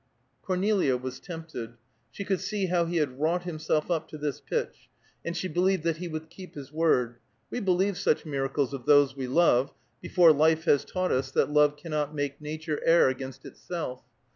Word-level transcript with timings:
Cornelia 0.41 0.97
was 0.97 1.19
tempted. 1.19 1.73
She 2.09 2.25
could 2.25 2.39
see 2.41 2.65
how 2.65 2.85
he 2.85 2.97
had 2.97 3.19
wrought 3.19 3.43
himself 3.43 3.91
up 3.91 4.07
to 4.07 4.17
this 4.17 4.41
pitch, 4.41 4.89
and 5.23 5.37
she 5.37 5.47
believed 5.47 5.83
that 5.83 5.97
he 5.97 6.07
would 6.07 6.31
keep 6.31 6.55
his 6.55 6.71
word; 6.71 7.17
we 7.51 7.59
believe 7.59 7.99
such 7.99 8.25
miracles 8.25 8.73
of 8.73 8.87
those 8.87 9.15
we 9.15 9.27
love, 9.27 9.75
before 10.01 10.33
life 10.33 10.63
has 10.65 10.83
taught 10.83 11.11
us 11.11 11.29
that 11.29 11.51
love 11.51 11.77
cannot 11.77 12.15
make 12.15 12.41
nature 12.41 12.81
err 12.83 13.09
against 13.09 13.45
itself. 13.45 14.01